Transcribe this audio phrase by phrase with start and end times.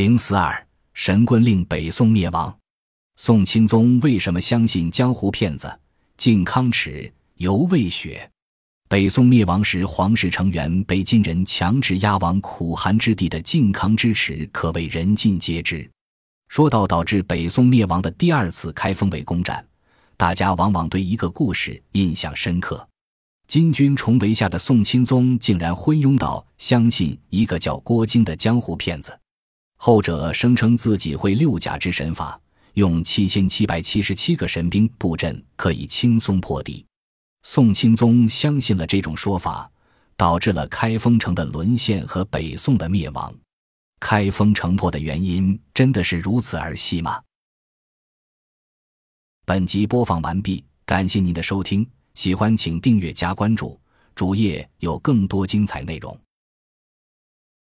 [0.00, 2.58] 零四二，神棍令北宋灭亡。
[3.16, 5.70] 宋钦宗为什么相信江湖骗子？
[6.16, 8.26] 靖康耻，犹未雪。
[8.88, 15.86] 北宋灭亡时，皇室成员被金人强制押往苦寒之地的靖康之耻，可谓人尽皆知。
[16.48, 19.62] 说到导致北宋灭亡的第二次开封围攻战，
[20.16, 22.88] 大家往往对一个故事印象深刻：
[23.48, 29.19] 金军重围下的宋钦宗竟然昏庸到相信一个叫郭京的江湖骗子。
[29.82, 32.38] 后者声称自己会六甲之神法，
[32.74, 36.84] 用七千七百七十七个神兵布阵，可以轻松破敌。
[37.44, 39.70] 宋钦宗相信了这种说法，
[40.18, 43.34] 导致了开封城的沦陷和北宋的灭亡。
[44.00, 47.18] 开封城破的原因真的是如此儿戏吗？
[49.46, 53.80] 本集播放完毕，感谢您的收听，喜欢请订阅加关注，
[54.14, 56.14] 主页有更多精彩内容。